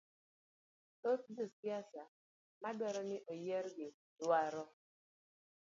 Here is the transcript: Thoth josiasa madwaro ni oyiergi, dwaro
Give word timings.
Thoth 1.01 1.25
josiasa 1.35 2.01
madwaro 2.61 3.01
ni 3.09 3.17
oyiergi, 3.33 3.87
dwaro 4.19 4.63